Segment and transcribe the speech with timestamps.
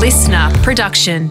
[0.00, 1.28] listener production.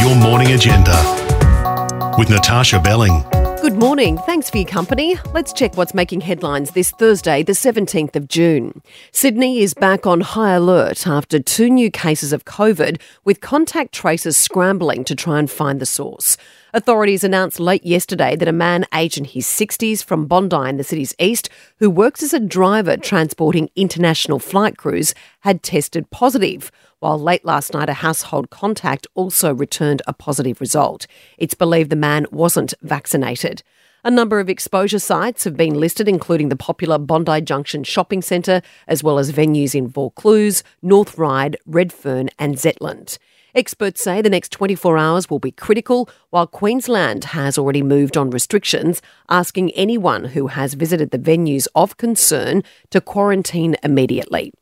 [0.00, 0.96] Your morning agenda
[2.18, 3.22] with Natasha Belling.
[3.62, 4.18] Good morning.
[4.18, 5.16] Thanks for your company.
[5.32, 8.82] Let's check what's making headlines this Thursday, the 17th of June.
[9.12, 14.36] Sydney is back on high alert after two new cases of COVID, with contact tracers
[14.36, 16.36] scrambling to try and find the source.
[16.72, 20.84] Authorities announced late yesterday that a man aged in his 60s from Bondi in the
[20.84, 21.48] city's east,
[21.78, 26.70] who works as a driver transporting international flight crews, had tested positive,
[27.00, 31.08] while late last night a household contact also returned a positive result.
[31.38, 33.64] It's believed the man wasn't vaccinated.
[34.04, 38.62] A number of exposure sites have been listed, including the popular Bondi Junction shopping centre,
[38.86, 43.18] as well as venues in Vaucluse, North Ryde, Redfern, and Zetland.
[43.54, 48.30] Experts say the next 24 hours will be critical, while Queensland has already moved on
[48.30, 54.52] restrictions, asking anyone who has visited the venues of concern to quarantine immediately.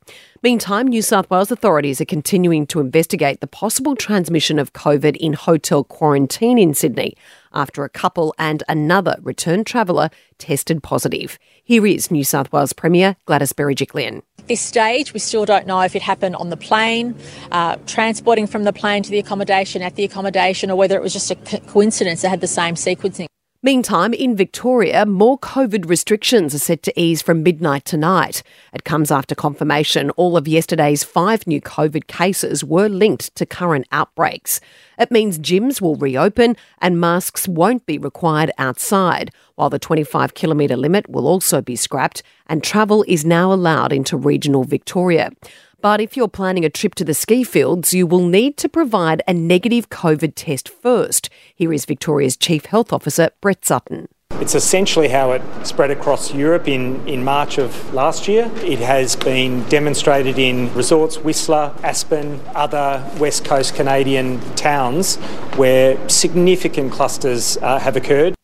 [0.42, 5.32] Meantime, New South Wales authorities are continuing to investigate the possible transmission of COVID in
[5.32, 7.14] hotel quarantine in Sydney
[7.52, 11.38] after a couple and another return traveller tested positive.
[11.62, 15.94] Here is New South Wales Premier Gladys Berejiklian this stage, we still don't know if
[15.94, 17.14] it happened on the plane,
[17.52, 21.12] uh, transporting from the plane to the accommodation, at the accommodation, or whether it was
[21.12, 23.26] just a coincidence that had the same sequencing.
[23.60, 28.44] Meantime, in Victoria, more COVID restrictions are set to ease from midnight tonight.
[28.72, 33.88] It comes after confirmation all of yesterday's five new COVID cases were linked to current
[33.90, 34.60] outbreaks.
[34.96, 40.76] It means gyms will reopen and masks won't be required outside, while the 25 kilometre
[40.76, 45.32] limit will also be scrapped and travel is now allowed into regional Victoria.
[45.80, 49.22] But if you're planning a trip to the ski fields, you will need to provide
[49.28, 51.30] a negative COVID test first.
[51.54, 54.08] Here is Victoria's Chief Health Officer, Brett Sutton.
[54.40, 58.50] It's essentially how it spread across Europe in, in March of last year.
[58.56, 65.14] It has been demonstrated in resorts, Whistler, Aspen, other West Coast Canadian towns
[65.54, 68.34] where significant clusters uh, have occurred.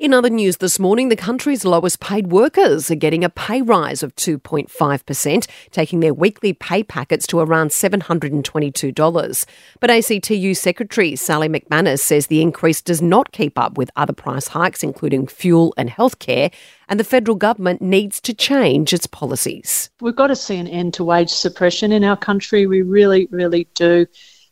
[0.00, 4.02] In other news this morning, the country's lowest paid workers are getting a pay rise
[4.02, 9.46] of 2.5%, taking their weekly pay packets to around $722.
[9.78, 14.48] But ACTU Secretary Sally McManus says the increase does not keep up with other price
[14.48, 16.50] hikes, including fuel and healthcare,
[16.88, 19.90] and the federal government needs to change its policies.
[20.00, 22.66] We've got to see an end to wage suppression in our country.
[22.66, 24.06] We really, really do.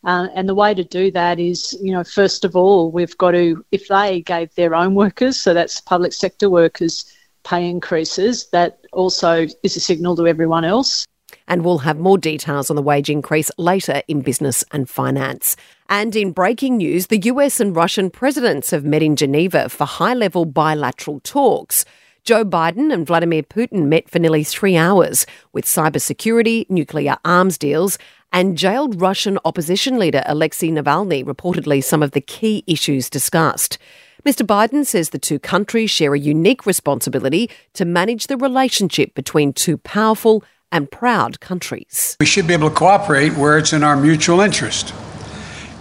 [0.09, 3.33] Uh, and the way to do that is, you know, first of all, we've got
[3.33, 7.05] to, if they gave their own workers, so that's public sector workers,
[7.45, 11.05] pay increases, that also is a signal to everyone else.
[11.47, 15.57] And we'll have more details on the wage increase later in business and finance.
[15.91, 20.15] And in breaking news, the US and Russian presidents have met in Geneva for high
[20.15, 21.85] level bilateral talks.
[22.29, 25.25] Joe Biden and Vladimir Putin met for nearly three hours
[25.55, 27.99] with cybersecurity, nuclear arms deals,
[28.35, 33.79] and jailed Russian opposition leader Alexei Navalny reportedly some of the key issues discussed.
[34.27, 34.47] Mr.
[34.47, 39.79] Biden says the two countries share a unique responsibility to manage the relationship between two
[39.79, 42.15] powerful and proud countries.
[42.21, 44.93] We should be able to cooperate where it's in our mutual interest.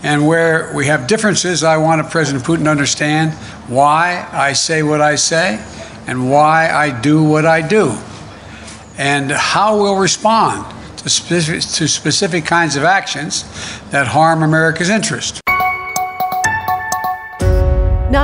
[0.01, 3.33] And where we have differences, I want President Putin to understand
[3.67, 5.61] why I say what I say
[6.07, 7.95] and why I do what I do
[8.97, 10.65] and how we'll respond
[10.97, 13.43] to specific, to specific kinds of actions
[13.91, 15.41] that harm America's interest.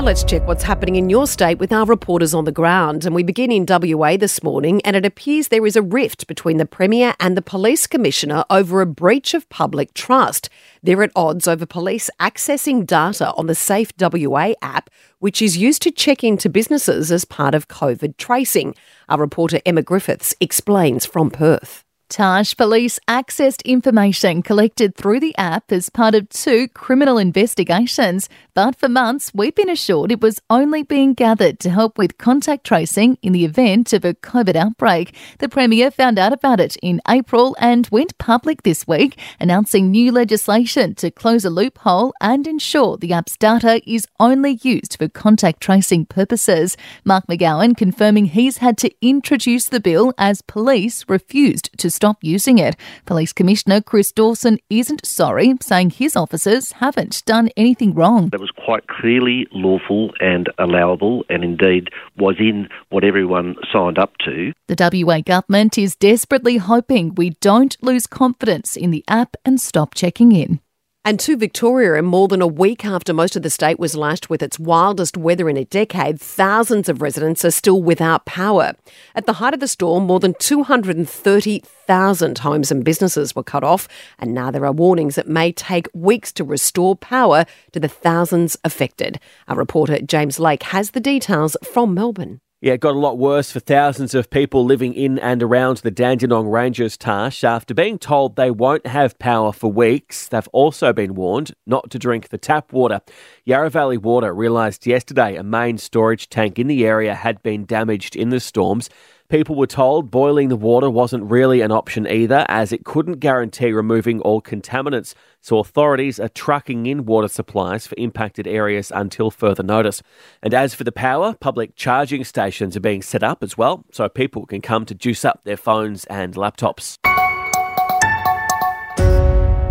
[0.03, 3.06] Let's check what's happening in your state with our reporters on the ground.
[3.06, 6.58] And we begin in WA this morning, and it appears there is a rift between
[6.58, 10.50] the Premier and the Police Commissioner over a breach of public trust.
[10.84, 15.81] They're at odds over police accessing data on the Safe WA app, which is used
[15.84, 18.75] to check into businesses as part of COVID tracing.
[19.08, 21.82] Our reporter Emma Griffiths explains from Perth.
[22.13, 28.75] Tash police accessed information collected through the app as part of two criminal investigations, but
[28.75, 33.18] for months we've been assured it was only being gathered to help with contact tracing
[33.24, 35.15] in the event of a COVID outbreak.
[35.39, 40.12] The Premier found out about it in April and went public this week, announcing new
[40.12, 45.62] legislation to close a loophole and ensure the app's data is only used for contact
[45.62, 46.77] tracing purposes.
[47.04, 52.57] Mark McGowan confirming he's had to introduce the bill as police refused to stop using
[52.57, 52.75] it.
[53.05, 58.27] Police Commissioner Chris Dawson isn't sorry, saying his officers haven't done anything wrong.
[58.27, 64.17] That was quite clearly lawful and allowable, and indeed was in what everyone signed up
[64.25, 64.51] to.
[64.67, 69.95] The WA government is desperately hoping we don't lose confidence in the app and stop
[69.95, 70.59] checking in.
[71.05, 74.29] And to Victoria, in more than a week after most of the state was lashed
[74.29, 78.71] with its wildest weather in a decade, thousands of residents are still without power.
[79.13, 83.89] At the height of the storm, more than 230,000 homes and businesses were cut off,
[84.17, 88.57] and now there are warnings it may take weeks to restore power to the thousands
[88.63, 89.19] affected.
[89.50, 92.39] Our reporter James Lake has the details from Melbourne.
[92.63, 95.92] Yeah, it got a lot worse for thousands of people living in and around the
[95.92, 97.44] Dandenong Ranges Tash.
[97.44, 102.00] After being told they won't have power for weeks, they've also been warned not to
[102.00, 103.01] drink the tap water.
[103.44, 108.15] Yarra Valley Water realised yesterday a main storage tank in the area had been damaged
[108.15, 108.89] in the storms.
[109.33, 113.71] People were told boiling the water wasn't really an option either, as it couldn't guarantee
[113.71, 115.15] removing all contaminants.
[115.41, 120.03] So authorities are trucking in water supplies for impacted areas until further notice.
[120.44, 124.07] And as for the power, public charging stations are being set up as well, so
[124.07, 127.00] people can come to juice up their phones and laptops.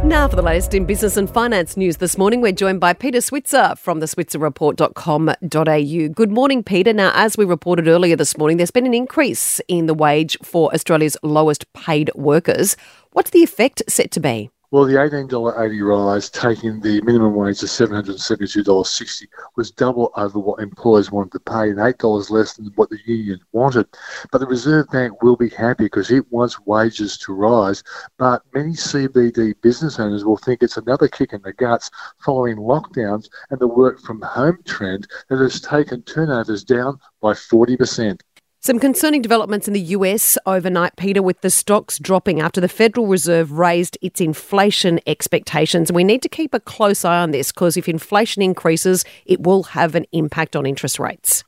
[0.04, 3.20] Now for the latest in business and finance news this morning, we're joined by Peter
[3.20, 6.08] Switzer from the switzerreport.com.au.
[6.12, 6.92] Good morning, Peter.
[6.92, 10.74] Now, as we reported earlier this morning, there's been an increase in the wage for
[10.74, 12.76] Australia's lowest paid workers.
[13.12, 14.50] What's the effect set to be?
[14.72, 21.12] Well, the $18.80 rise, taking the minimum wage to $772.60, was double over what employers
[21.12, 23.86] wanted to pay and $8 less than what the union wanted.
[24.30, 27.82] But the Reserve Bank will be happy because it wants wages to rise.
[28.16, 31.90] But many CBD business owners will think it's another kick in the guts
[32.24, 38.18] following lockdowns and the work from home trend that has taken turnovers down by 40%.
[38.64, 43.08] Some concerning developments in the US overnight, Peter, with the stocks dropping after the Federal
[43.08, 45.90] Reserve raised its inflation expectations.
[45.90, 49.64] We need to keep a close eye on this because if inflation increases, it will
[49.64, 51.42] have an impact on interest rates.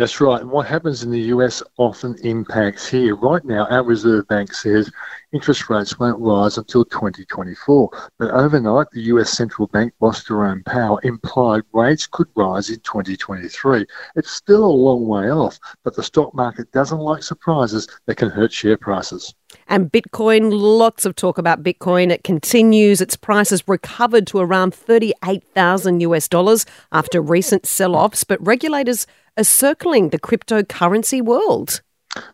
[0.00, 0.40] That's right.
[0.40, 3.14] And what happens in the US often impacts here.
[3.16, 4.90] Right now, our Reserve Bank says
[5.32, 7.90] interest rates won't rise until 2024.
[8.18, 13.84] But overnight, the US central bank boss Jerome Powell implied rates could rise in 2023.
[14.16, 18.30] It's still a long way off, but the stock market doesn't like surprises that can
[18.30, 19.34] hurt share prices.
[19.66, 22.10] And Bitcoin, lots of talk about Bitcoin.
[22.10, 23.02] It continues.
[23.02, 29.06] Its price has recovered to around 38,000 US dollars after recent sell offs, but regulators
[29.40, 31.80] are circling the cryptocurrency world.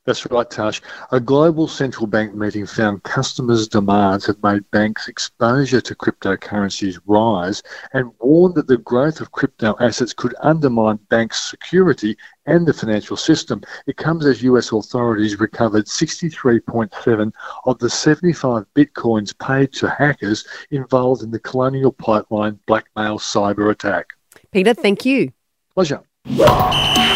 [0.07, 0.81] That's right, Tash.
[1.13, 7.63] A global central bank meeting found customers' demands have made banks' exposure to cryptocurrencies rise
[7.93, 12.17] and warned that the growth of crypto assets could undermine banks' security
[12.47, 13.63] and the financial system.
[13.87, 17.33] It comes as US authorities recovered 63.7
[17.67, 24.15] of the 75 bitcoins paid to hackers involved in the Colonial Pipeline blackmail cyber attack.
[24.51, 25.31] Peter, thank you.
[25.75, 26.03] Pleasure.
[26.29, 27.16] Whoa!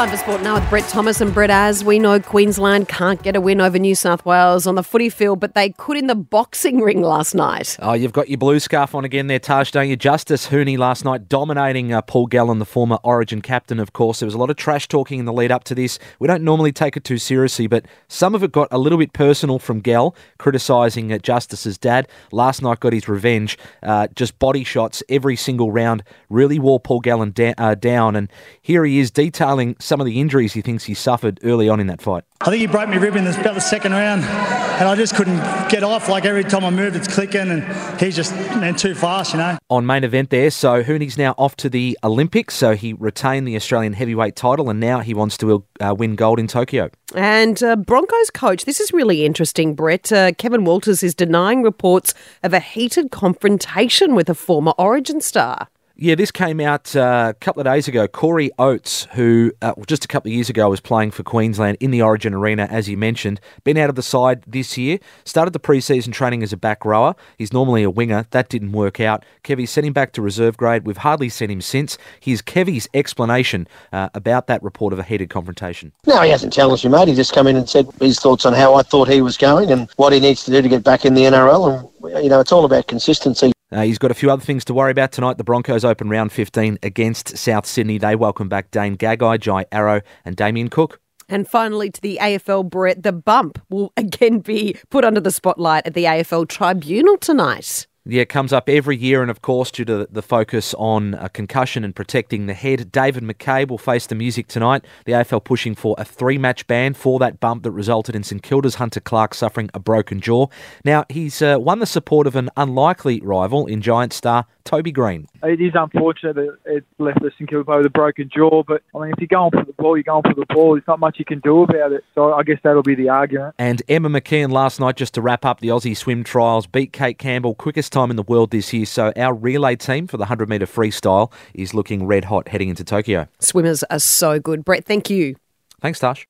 [0.00, 1.50] Time for sport now with Brett Thomas and Brett.
[1.50, 5.10] As we know, Queensland can't get a win over New South Wales on the footy
[5.10, 7.76] field, but they could in the boxing ring last night.
[7.80, 9.98] Oh, you've got your blue scarf on again there, Taj, don't you?
[9.98, 14.20] Justis Huni last night dominating uh, Paul Gallen, the former Origin captain, of course.
[14.20, 15.98] There was a lot of trash talking in the lead up to this.
[16.18, 19.12] We don't normally take it too seriously, but some of it got a little bit
[19.12, 22.08] personal from Gell, criticising uh, Justis's dad.
[22.32, 23.58] Last night got his revenge.
[23.82, 26.04] Uh, just body shots every single round.
[26.30, 28.16] Really wore Paul Gallen da- uh, down.
[28.16, 28.32] And
[28.62, 31.88] here he is detailing some of the injuries he thinks he suffered early on in
[31.88, 32.22] that fight.
[32.42, 35.16] I think he broke my rib in the, about the second round, and I just
[35.16, 36.08] couldn't get off.
[36.08, 39.58] Like every time I moved, it's clicking, and he's just man too fast, you know.
[39.68, 42.54] On main event there, so Huni's now off to the Olympics.
[42.54, 46.38] So he retained the Australian heavyweight title, and now he wants to uh, win gold
[46.38, 46.88] in Tokyo.
[47.16, 50.12] And uh, Broncos coach, this is really interesting, Brett.
[50.12, 55.66] Uh, Kevin Walters is denying reports of a heated confrontation with a former Origin star.
[56.02, 58.08] Yeah, this came out uh, a couple of days ago.
[58.08, 61.90] Corey Oates, who uh, just a couple of years ago was playing for Queensland in
[61.90, 64.98] the Origin Arena, as you mentioned, been out of the side this year.
[65.26, 67.14] Started the preseason training as a back rower.
[67.36, 68.24] He's normally a winger.
[68.30, 69.26] That didn't work out.
[69.44, 70.86] Kevy sent him back to reserve grade.
[70.86, 71.98] We've hardly seen him since.
[72.18, 75.92] Here's Kevy's explanation uh, about that report of a heated confrontation.
[76.06, 77.08] No, he hasn't challenged you, mate.
[77.08, 79.70] He just come in and said his thoughts on how I thought he was going
[79.70, 81.92] and what he needs to do to get back in the NRL.
[82.02, 83.52] And, you know, it's all about consistency.
[83.72, 85.38] Uh, he's got a few other things to worry about tonight.
[85.38, 87.98] The Broncos open round 15 against South Sydney.
[87.98, 91.00] They welcome back Dane Gagai, Jai Arrow, and Damien Cook.
[91.28, 95.86] And finally, to the AFL, Brett, the bump will again be put under the spotlight
[95.86, 97.86] at the AFL Tribunal tonight.
[98.10, 101.28] Yeah, it comes up every year, and of course, due to the focus on a
[101.28, 104.84] concussion and protecting the head, David McCabe will face the music tonight.
[105.04, 108.42] The AFL pushing for a three match ban for that bump that resulted in St
[108.42, 110.48] Kilda's Hunter Clark suffering a broken jaw.
[110.84, 115.26] Now, he's uh, won the support of an unlikely rival in Giant star Toby Greene.
[115.42, 119.00] It is unfortunate that it left us St Kilda with a broken jaw, but I
[119.00, 120.74] mean, if you're going for the ball, you're going for the ball.
[120.74, 122.04] There's not much you can do about it.
[122.14, 123.54] So I guess that'll be the argument.
[123.58, 127.18] And Emma McKeon last night, just to wrap up the Aussie swim trials, beat Kate
[127.18, 128.86] Campbell, quickest time in the world this year.
[128.86, 132.84] So our relay team for the 100 metre freestyle is looking red hot heading into
[132.84, 133.26] Tokyo.
[133.40, 134.64] Swimmers are so good.
[134.64, 135.34] Brett, thank you.
[135.80, 136.29] Thanks, Tash.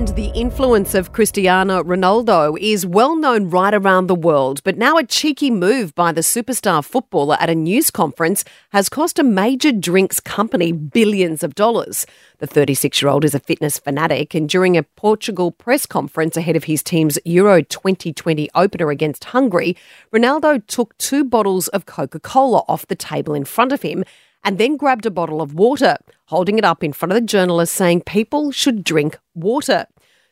[0.00, 4.96] And the influence of Cristiano Ronaldo is well known right around the world, but now
[4.96, 9.72] a cheeky move by the superstar footballer at a news conference has cost a major
[9.72, 12.06] drinks company billions of dollars.
[12.38, 16.56] The 36 year old is a fitness fanatic, and during a Portugal press conference ahead
[16.56, 19.76] of his team's Euro 2020 opener against Hungary,
[20.14, 24.04] Ronaldo took two bottles of Coca Cola off the table in front of him
[24.44, 27.74] and then grabbed a bottle of water, holding it up in front of the journalist,
[27.74, 29.86] saying people should drink water.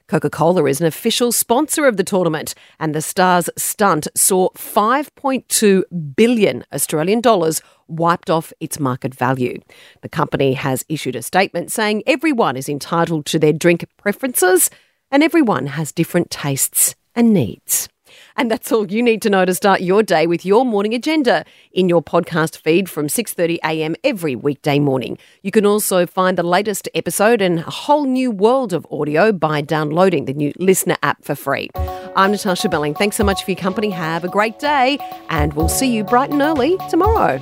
[0.08, 5.82] Coca Cola is an official sponsor of the tournament, and the Stars stunt saw 5.2
[6.16, 9.60] billion Australian dollars wiped off its market value.
[10.00, 14.70] The company has issued a statement saying everyone is entitled to their drink preferences
[15.10, 17.90] and everyone has different tastes and needs.
[18.38, 21.44] And that's all you need to know to start your day with your morning agenda
[21.72, 23.96] in your podcast feed from 6:30 a.m.
[24.04, 25.18] every weekday morning.
[25.42, 29.60] You can also find the latest episode and a whole new world of audio by
[29.60, 31.68] downloading the new Listener app for free.
[32.14, 32.94] I'm Natasha Belling.
[32.94, 33.90] Thanks so much for your company.
[33.90, 34.98] Have a great day,
[35.30, 37.38] and we'll see you bright and early tomorrow.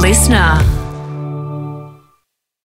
[0.00, 0.73] Listener.